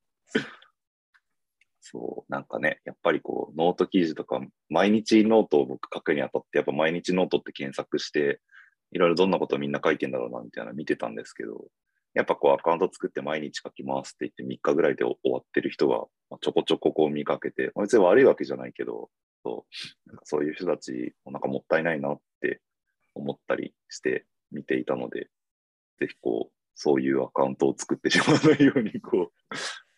[1.83, 4.41] そう、なんかね、やっぱりこう、ノート記事とか、
[4.71, 8.41] 毎日ノートを僕書くにあたって、やっぱ毎日ノートって検索して、
[8.93, 11.67] いろいろどんなことをみんな書いてんだろうな、みたいなの見てたんですけど、
[12.15, 19.11] やっぱこう、アカウント作って毎日書きますって言って3日ぐらいで終わってる人が、まちょこちょここう見かけて、別に悪いわけじゃないけど、
[19.45, 19.67] そ
[20.07, 22.61] うなんかそういう人たちもなんかもったいないなって
[23.15, 25.31] 思ったりして見ていたので、
[25.99, 29.55] ぜひこう、そういうアカウントを作ってしまわないように、こう、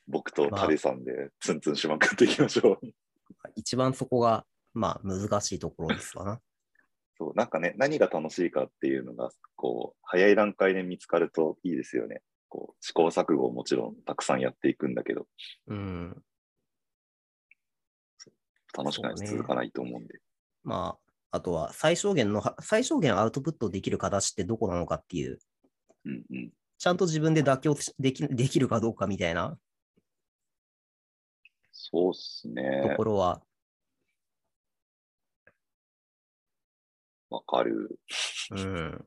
[0.07, 2.81] 僕とタレさんでツンツンしまくっていきましょう。
[3.57, 6.41] 一番そこが、まあ、難しいところですわな。
[7.17, 12.23] そう、なんかね、何が楽しいかっていうのが、こう、早い段階で見つかるといいですよね。
[12.49, 15.29] こう、試行錯誤をもちろんたくさんやっていくんだけど、
[15.69, 16.25] うん。
[18.77, 20.21] 楽しくないと続かないと思うんで。
[20.65, 20.99] ま
[21.31, 25.39] あ、あとは最小限のは、最小限アウトプットできる形ってどこなのかっていう、
[26.05, 26.53] うんうん。
[26.79, 29.57] ちゃんと自分で妥協しできできるかどうかみたいな
[31.95, 33.05] そうっすとねこ。
[33.05, 33.41] ろは、
[37.31, 38.01] わかる。
[38.51, 39.05] うん。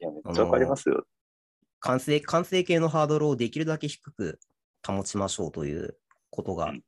[0.00, 1.06] いや、めっちゃわかりますよ。
[1.80, 4.38] 完成、完成形のハードルをできるだけ低く
[4.86, 5.96] 保ちましょうという
[6.28, 6.84] ことがうん、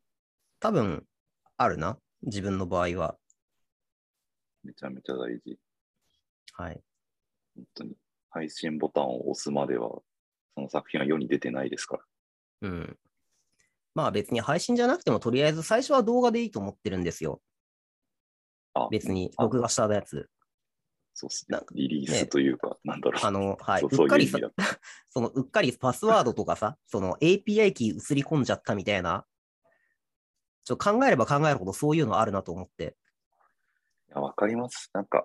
[0.60, 1.06] 多分
[1.56, 3.16] あるな、自分の場合は。
[4.62, 5.58] めちゃめちゃ大事。
[6.52, 6.82] はい。
[7.54, 7.96] 本当に。
[8.28, 10.02] 配信ボタンを押すまでは、
[10.54, 12.02] その作品は世に出てないですから。
[12.62, 12.98] うん。
[13.96, 17.40] まあ別に配信じゃなくても、とりあえず最初は動画でいいと思ってるんですよ。
[18.74, 20.28] あ別に、あ録画したやつ。
[21.14, 21.74] そうっすねなんか。
[21.74, 23.24] リリースというか、なんだろう。
[23.24, 23.80] あの、はい。
[23.80, 24.38] そうっかりさ
[25.08, 29.24] そのうっかりパスワードとかさ、その API キー移り込んじゃったみたいな、
[30.64, 32.98] ちょ考えれば考えるほどそういうのあるなと思って。
[34.10, 34.90] いやわかります。
[34.92, 35.24] なんか、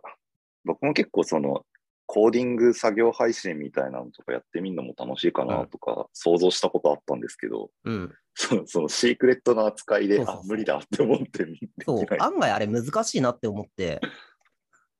[0.63, 1.65] 僕も結構その、
[2.13, 8.13] コーディング作業配信みたいなのとかやってみるのも楽しいかなとか想像したことあったんですけど、うん。
[8.35, 11.47] そのそのシークレットの扱いで、あ、無理だって思って
[11.85, 14.01] そう案外あれ難しいなって思って。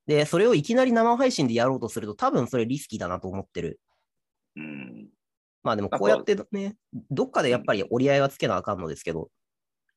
[0.06, 3.78] で、それをいきなり生配信でやろうとすると、多分それリスキーだなと思ってる。
[4.56, 5.08] うん。
[5.62, 6.76] まあでもこうやってね、
[7.10, 9.28] どっかでやっぱり折り合いはつけなあかんのですけど、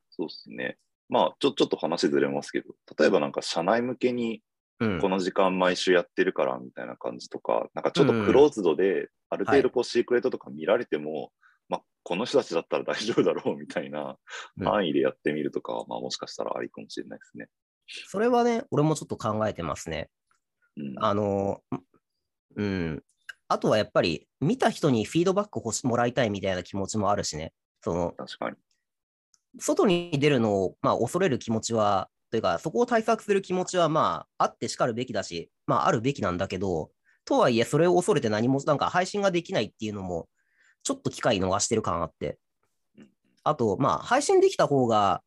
[0.10, 0.78] そうですね。
[1.08, 4.42] まあ、ちょ、ちょっと話ずれますけど、例えばなんか社内向けに
[4.80, 5.10] うんこ。
[5.10, 11.32] の時間毎週やってるからみたいな感じとか、なんかちょっとクローズドで、ある程度こうシークレットとか見られても、
[11.70, 14.18] まあ、この人たちだったら大丈夫だろうみたいな
[14.60, 17.48] うん範囲でやってみるとかは、まあもしかしたらありかもしれないですね。
[17.88, 20.10] それはね、俺もちょっと考えてますね。
[20.78, 21.62] うん、あの、
[22.56, 23.04] うん。
[23.48, 27.54] あとはやっぱり、見た人にフィードバック欲しもらいたいみたいな気持ちもあるしね。
[27.82, 28.56] その、確かに。
[29.60, 36.92] 外に出るのを、まあ、恐れる気持ちは、というか、そこを対策する気持ちは、まあ、あってしかるべきだし、まあ、あるべきなんだけど、
[37.24, 40.28] とはいえ、それを恐れて何も、なんか配信ができないっていうのも、
[40.84, 42.38] ちょっと機会逃してる感あって。
[43.46, 45.24] あと、まあ、配信できた方が、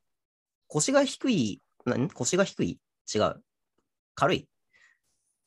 [0.66, 2.78] 腰が低い、何腰が低い？
[3.14, 3.42] 違う。
[4.14, 4.46] 軽い。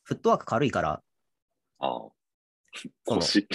[0.01, 1.03] フットワーク軽いから、
[1.77, 2.09] ああ。
[3.05, 3.41] 腰。
[3.41, 3.45] い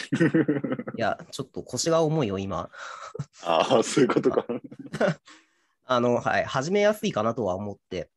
[0.96, 2.70] や、ちょっと腰が重いよ、今。
[3.42, 4.46] ああ、そういうことか。
[5.87, 8.11] あの、はい、始めやすいかなとは思って。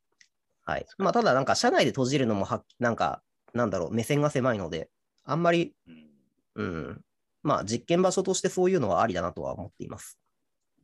[0.65, 0.85] はい。
[0.97, 4.89] まあ、ただ、なんか、社内で閉じるのもは、なんか、なんだろう、目線が狭いので、
[5.23, 6.09] あんまり、うん
[6.55, 7.01] うん、
[7.43, 10.19] まあ、実験場所としてそういうのはありだなとは思っています。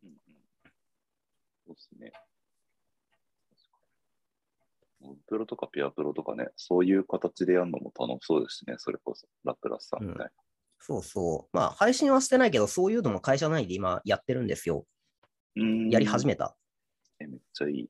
[0.03, 0.15] うんうん
[1.67, 2.11] そうですね。
[5.27, 10.31] プロとかピアプロとかね、そういう形でやるのも楽しそうですね、それこそ、ラプラスさんみたいな。
[10.79, 11.57] そうそう。
[11.57, 14.85] まあ、配信はしてないけど、そういうのも会社内で今やってるんですよ。
[15.55, 16.55] うんやり始めた。
[17.19, 17.89] えめっちゃいい。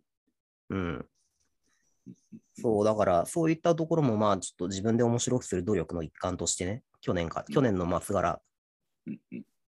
[0.70, 1.06] うん。
[2.54, 8.42] そう、だから、そういったところも、まあ、ちょっと自分で面白くする努力の一環としてね、去年か、去年の末から。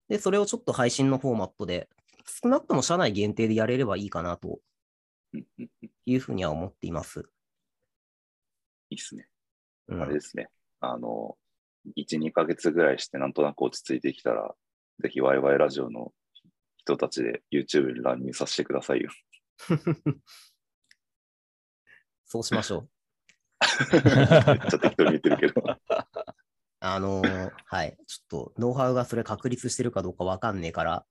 [0.08, 1.89] で、それをちょっと配信のフォーマットで、
[2.26, 4.60] 少なくとも社内限定でやれればいいかなと
[5.34, 7.28] うんうんうんいうふうには思っています。
[8.89, 9.28] いいっすね。
[9.88, 10.50] うんあれですね。
[10.80, 11.38] あの、
[11.96, 14.54] 1、2ヶ月ぐらいしてなんとなく落ち着いてきたら、
[15.00, 16.13] ぜひワイワイラジオの
[16.78, 19.10] 人たちで YouTube に乱入させてくださいよ。
[22.26, 22.89] そうしましょう。
[23.94, 24.04] めっ
[24.70, 25.63] ちゃ適当に言ってるけど。
[26.82, 27.98] あのーはい。
[28.06, 31.06] ちょっと、ノウハウがそれ確立してるかどうかわかんねえから、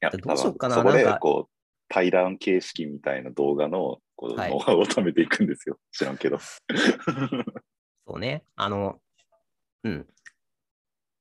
[0.00, 1.52] どうしようかなそこでこう
[1.88, 5.78] 対談形式みたいな動画のこう、はいノウハウを貯めていくんですよ。
[5.92, 6.38] 知らんけど。
[6.38, 8.44] そうね。
[8.56, 9.00] あの、
[9.84, 10.06] うん。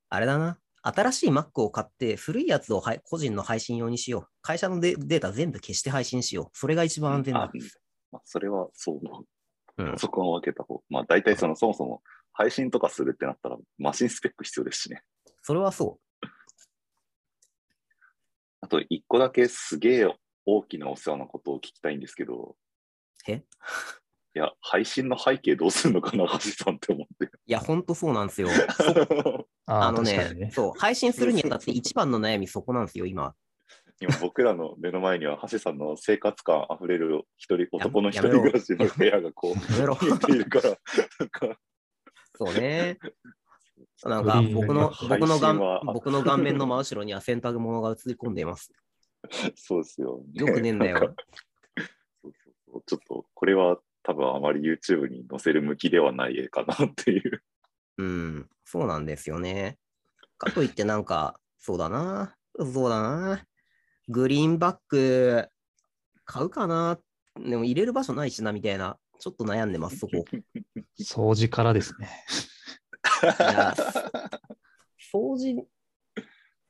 [0.10, 0.60] あれだな。
[0.88, 4.28] 新しい Mac を買って、古いやつをはい個人の配信用にしよう。
[4.42, 6.58] 会社のデデータ全部消して配信しよう。
[6.58, 7.52] それが一番安全だあ。
[8.12, 9.84] まあ、それはそう思う。
[9.84, 10.82] うん、そこは分けた方。
[10.90, 12.02] まあ大体そのそもそも
[12.34, 15.04] 配信とかするってなったらマシンスペック必要ですしね。
[15.42, 16.00] それはそ
[18.62, 22.56] あと一個だけすげえ大きなお世話なことを聞きたいんですけど、
[23.28, 23.32] う。
[23.32, 23.44] え？
[24.38, 27.26] いや、配信の背景どうするのかな、橋さんって思って。
[27.26, 28.50] いや、ほんとそうなんですよ。
[29.66, 30.52] ああのねね。
[30.52, 33.34] そう、配信するにあたって一番の悩みそこなんですよ、今。
[34.00, 39.56] 今僕らの目の前には橋さんの生活感あふれる一人男の一人暮らしの部屋がこう。
[40.06, 40.70] 見えているから、
[41.20, 41.60] なんか、
[42.36, 43.00] そうね。
[44.04, 48.72] なんか僕の僕の顔は僕の顔面の真後ろには洗濯物が映り込んでいます。
[49.56, 51.16] そうですよ、よくねえんだよ。
[52.22, 57.44] そうそうそうちょっとこれは多分あまり YouTube に載せる向きではない絵かなっていう。
[57.98, 59.78] うん、そうなんですよね。
[60.38, 63.44] かといってなんか、そうだな、そうだな。
[64.08, 65.50] グリーンバック
[66.24, 66.98] 買うかな。
[67.36, 68.98] でも入れる場所ないしな、みたいな。
[69.20, 70.24] ちょっと悩んでます、そこ。
[70.98, 72.08] 掃除からですね。
[73.24, 73.74] いや、
[75.14, 75.68] 掃除、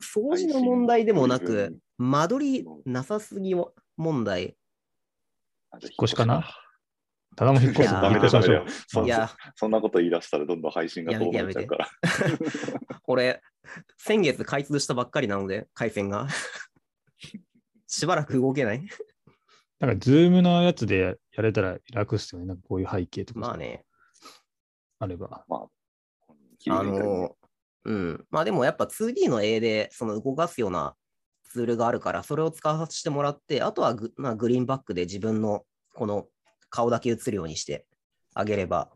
[0.02, 3.54] 掃除の問題でもなく、間取りなさすぎ
[3.96, 4.58] 問題。
[5.84, 6.44] 引っ越しかな？
[7.38, 11.88] ただも引っ越すいやーダメいや、そんなこと言い出したらどんどん配信が遠のいちゃうから。
[13.06, 13.44] 俺、
[13.96, 16.28] 先月開通したばっかりなので、回線が。
[17.86, 18.84] しばらく動けない。
[19.80, 22.48] なんか、ズームのやつでやれたら楽っすよね。
[22.48, 23.86] なんかこういう背景とかまあね。
[24.98, 25.46] あれば。
[25.48, 27.38] あの、
[27.86, 28.26] うん。
[28.32, 30.96] まあでもやっぱ 2D の絵でその動かすような
[31.44, 36.28] ツールがあるから、それを使わせてもらって、あとはグ,、まあ、グリーンバックで自分のこの
[36.70, 37.86] 顔だけ映るようにして
[38.34, 38.92] あげれば、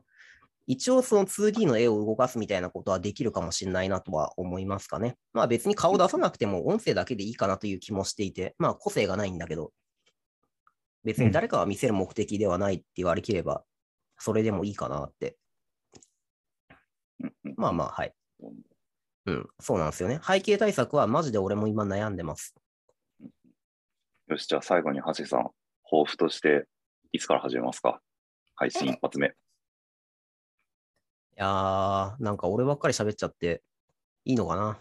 [0.67, 5.17] 一応その 2D の絵を動かすみたいなことはできるかもしれないなとは思いますかね。
[5.33, 9.71] まあ別に顔出さなくても音声だけでいいかなという気もしていて、まあ個性がないんだけど、
[11.03, 13.63] 別に誰かが見せる目的ではないって言われきれば、
[14.17, 15.35] それでもいいかなって
[17.61, 18.13] まあまあ、はい。
[19.27, 20.19] うん、そうなんですよね。
[20.25, 22.55] 背景対策はマジで俺も今悩んでます。
[24.27, 25.49] よし、じゃあ最後に橋さん、
[25.83, 26.65] 抱負として、
[27.11, 28.01] いつから始めますか？
[28.55, 29.27] 配信一発目。
[29.27, 29.31] い
[31.35, 33.63] やー、なんか俺ばっかり喋っちゃって
[34.25, 34.79] いいのかな？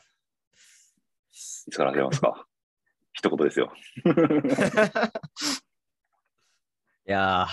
[1.66, 2.46] いつから始めますか？
[3.12, 3.72] 一言ですよ。
[7.06, 7.46] いや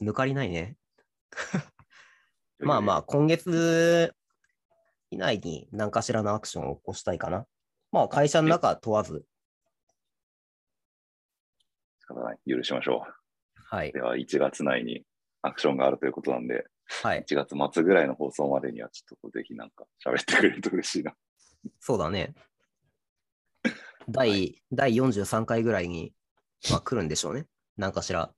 [0.00, 0.76] ー、抜かりないね。
[2.60, 4.14] まあまあ、今月
[5.10, 7.46] 以内に何かしらのアクションを起こしたいかな。
[7.90, 9.24] まあ、会社の中問わず。
[12.00, 12.38] 仕方ない。
[12.46, 13.04] 許しましょ
[13.70, 13.90] はい。
[13.90, 13.92] う。
[13.92, 15.04] では、1月内に
[15.42, 16.66] アクションがあるということなんで、
[17.02, 17.24] はい。
[17.26, 21.14] 1月末ぐらいの放送までには、ちょっとぜひなんか喋ってくれると嬉しいな。
[21.78, 22.34] そうだね。
[24.08, 26.12] 第、第43回ぐらいに、
[26.70, 27.46] まあ、来るんでしょうね。
[27.76, 28.34] 何かしら。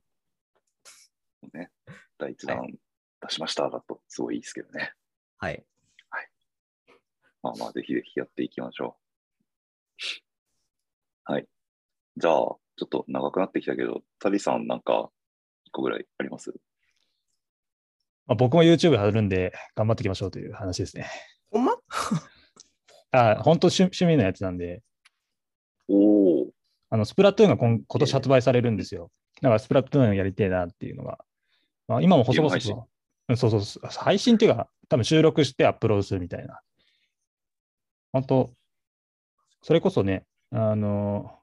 [1.53, 1.73] ね、
[2.19, 2.67] 第1弾
[3.21, 4.93] 出しましただと、すごいいいですけどね。
[5.39, 5.65] はい。
[7.43, 8.97] まあまあ、ぜひぜひやっていきましょ
[11.29, 11.33] う。
[11.33, 11.49] はい。
[12.17, 15.22] じゃあ、ちょっと長くなってきたけど、タリさんなんか、1
[15.73, 16.53] 個ぐらいあります？
[18.27, 21.07] まあ、僕も YouTube やるんで、頑張っていきましょうという話ですね。
[21.51, 21.77] ほんま？
[23.11, 24.83] あ、本当趣趣味のやつなんで、
[25.89, 26.51] おお、
[26.91, 29.11] あのスプラトゥーンが今今年発売されるんですよ。
[29.41, 31.19] だからスプラトゥーンやりてえなっていうのが。
[31.89, 32.89] まあ、今も細々と。
[33.29, 33.89] うんそうそうそう。
[33.89, 36.61] 配信っていうか、多分収録してアップロードするみたいな。
[38.13, 38.55] 本当
[39.63, 41.39] それこそね、あの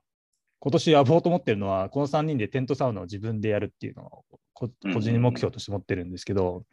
[0.60, 4.70] 今年やろうと思ってるのは、この3人でテントサウナを自分でやるっていうのを個
[5.00, 6.64] 人目標として持ってるんですけど、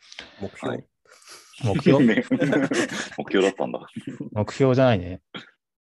[0.41, 0.69] 目標？
[0.69, 0.85] はい
[1.65, 2.05] 目標？
[2.05, 2.25] ね
[3.19, 3.81] 目標だったんだ。
[4.33, 5.21] 目標じゃないね。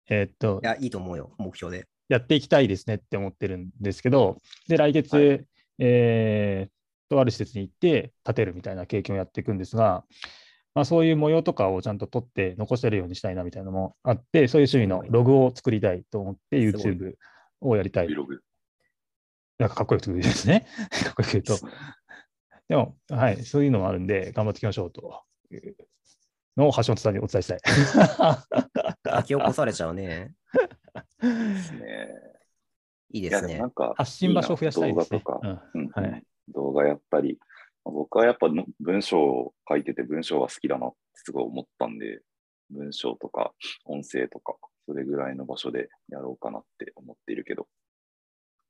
[0.09, 1.87] えーっとい、や、いいと思うよ、目標で。
[2.09, 4.37] やっていきたいですねって思ってるんですけど、
[4.67, 5.45] で、来月、はい
[5.79, 6.73] えー
[7.09, 10.03] とある施設に行って建てるみたいな経験をやっていくんですが、
[10.73, 17.13] まあ、そういう模様とかをちゃんと撮って残せるようにしたいなみたいなのもあって、そういう趣味のログを作りたいと思って、YouTube
[17.63, 18.09] をやりたい。
[19.59, 20.67] なんかかっこよく言うですね。
[21.05, 21.55] かっこよく言うと。
[22.67, 25.75] でも、はい、そういうのもあるんで、頑張っていきましょうという
[26.57, 27.59] のを橋本さんにお伝えしたい。
[29.17, 30.35] 書き起こされちゃうね。
[31.21, 32.09] ですね。
[33.09, 33.71] いや、いいですねなん。
[33.71, 35.19] か、発信場所を増やしたいですね。
[35.19, 37.39] 動画とか、うんうんはい動画やったり、
[37.85, 42.21] まあ僕はやっぱの文章を書いてて文章が好きだなってすごい思ったんで、
[42.69, 43.53] 文章とか
[43.85, 47.67] 音声とか、それぐらいの場所でやろうかなって思っているけど、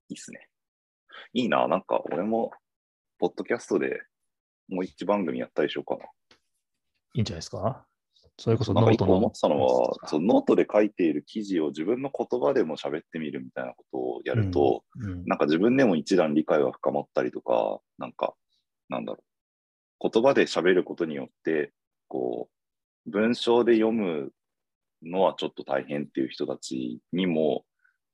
[0.10, 0.47] いいっすね。
[1.34, 2.52] いいな、なんか俺も、
[3.19, 4.02] ポッドキャストで
[4.67, 6.06] もう一番組やったりしようかな。
[7.15, 7.86] いいんじゃないですか？
[8.39, 9.17] それこそなんノートの。
[9.17, 18.34] 思ってたのは、そうノートで書いている記事を自分の言葉でも喋ってみるみたいなことをやると、うんなんか自分でも一段理解が深まったりとか、なんか、
[18.89, 19.23] なんだろ
[20.02, 20.10] う。
[20.12, 21.71] 言葉で喋ることによって、
[22.08, 22.49] こ
[23.06, 24.32] う、文章で読む
[25.06, 27.66] のはちょっと大変っていう人たちにも、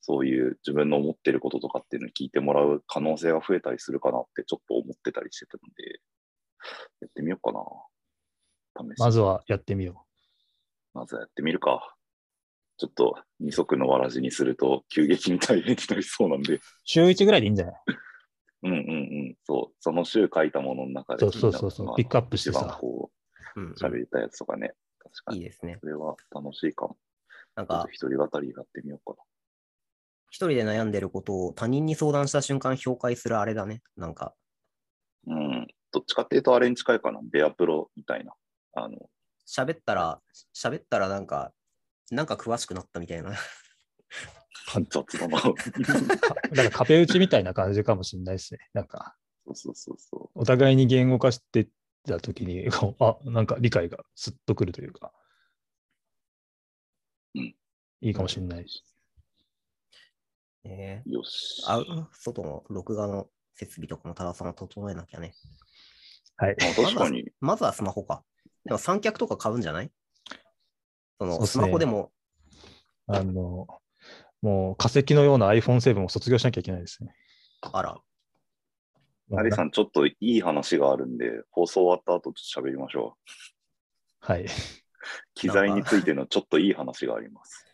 [0.02, 6.00] そういう自分の思ってることとかっていうのを聞いてもらう可能性が増えたりするかなってちょっと思ってたりしてたので、
[7.02, 7.60] やってみようかな。
[8.92, 10.06] 試しまずはやってみよ
[10.94, 11.96] まずはやってみるか。
[12.78, 16.60] ちょっと二足のわらじにすると急激に大変になりそうなんで、う。
[16.86, 17.76] 週1ぐらいでいいんじゃない？
[18.64, 18.82] うんうんう
[19.32, 21.96] ん、そう、その週書いたものの中でそうそうそうそう。
[21.98, 22.60] ピックアップしてさ。
[22.60, 23.12] 一番こ
[23.58, 25.78] うんう、喋りたいやつとかね、確かに、いいですね。
[25.80, 26.98] それは楽しいかも。
[27.56, 29.22] なんか一人語りやってみようか
[30.30, 33.82] 一人で悩んでることを他人に相談した瞬間評価するあれだね。
[33.98, 34.36] なんか、
[35.26, 35.36] な。
[35.36, 38.34] うん、どっちかっていうとあれに近いかな、ベアプロみたいな。
[38.74, 38.98] あの、
[39.48, 40.22] 喋ったら、
[40.56, 41.52] 喋ったらなんか、
[42.12, 43.34] なんか詳しくなったみたいな。
[44.90, 45.42] 雑だな。
[45.42, 48.60] かだから壁打ちみたいな感じかもしれないですね。
[48.74, 51.68] なんか、そうそうそうそお互いに言語化して
[52.06, 52.68] たときに、
[53.00, 55.14] あ、なんか理解がすっとくるというか、
[57.36, 57.56] うん
[58.02, 58.84] いいかもしれないし。
[60.64, 61.10] ねう。
[61.10, 61.64] よし。
[61.68, 61.84] あ
[62.14, 65.34] 外の録画の設備とかも多田さんは整えなきゃね。
[66.38, 66.56] はい。
[66.60, 68.24] まあ確かに、まずはスマホか。
[68.64, 69.92] でも三脚とか買うんじゃない？
[71.20, 72.14] そのねマホでも、
[73.08, 73.68] あの、
[74.42, 77.14] もう化石のような iPhone7 を卒業しなきゃいけないですね。
[77.62, 78.02] あら、
[79.36, 84.32] ハリさん、ちょっといい話があるんで、放送終わった後ちょっと喋りましょう。
[84.32, 84.46] はい。
[85.34, 87.66] 機材についてのちょっといい話があります。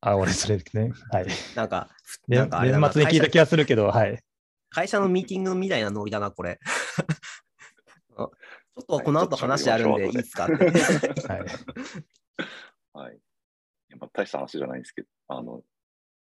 [0.00, 0.92] あ、俺それね。
[1.10, 1.26] はい。
[1.54, 1.88] なんか、
[2.28, 4.22] なん年か年末に聞いた気がするけど、はい。
[4.70, 6.58] 会社のミーティングみたいなノリだな、これ。
[8.16, 8.28] あ
[8.74, 10.46] ちょっとこの後話あるんでいいですか？
[10.46, 10.54] って。
[10.56, 11.40] はい。
[12.94, 13.18] はい。
[13.90, 15.62] やっぱ大した話じゃないんですけど、あの、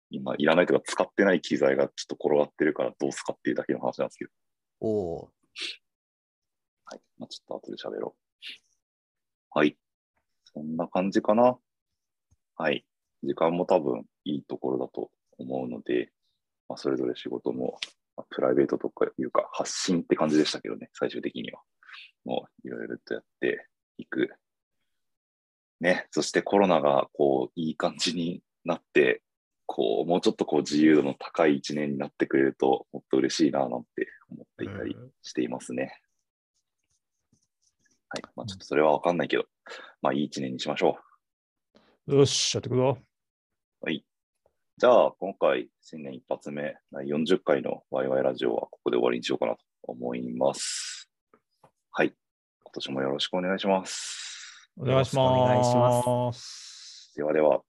[0.09, 4.31] 今、いらないとか使ってない機材がちょっと転がってるからどうすかっていうだけの話なんですけど、
[4.79, 5.29] おお
[6.85, 7.01] はい。
[7.17, 9.57] まあ、ちょっと後で喋ろう。
[9.57, 9.77] はい。
[10.53, 11.57] そんな感じかな。
[12.55, 12.85] はい。
[13.23, 16.11] 時間も多分いいところだと思うので、
[16.69, 17.77] まあ、それぞれ仕事も、
[18.15, 21.61] まあプライベートとかいうか発信って感じでしたけどね、最終的には。
[22.25, 23.67] もういろいろとやって
[23.97, 24.29] いく。
[25.79, 29.21] ね、そしてコロナがこういい感じになって、
[29.67, 35.99] こうもうちょっとこう自由度の高い一年になってくれるともっと嬉しいななんて思っていたりうんしていますね。
[38.09, 38.23] はい。
[38.35, 39.45] まあちょっとそれはわかんないけど、
[40.01, 40.97] まあいい一年にしましょ
[42.07, 42.15] う。
[42.15, 42.97] よし、やってくぞ。
[43.81, 44.05] はい。
[44.77, 51.09] じゃあ、今回、新年一発目、第40回のワイワイラジオはここで終わりにしようかなと思います。
[51.91, 52.13] はい。
[52.63, 54.71] 今年もよろしくお願いします。
[54.77, 56.03] お願いしよろしくお願いしま。
[56.27, 57.66] ますではでは。